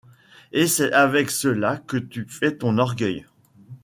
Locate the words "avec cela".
0.93-1.77